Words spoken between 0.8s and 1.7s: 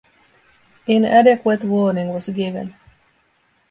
Inadequate